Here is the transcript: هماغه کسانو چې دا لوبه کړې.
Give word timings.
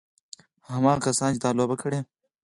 هماغه 0.69 1.01
کسانو 1.05 1.33
چې 1.35 1.41
دا 1.43 1.49
لوبه 1.57 1.75
کړې. 1.81 1.99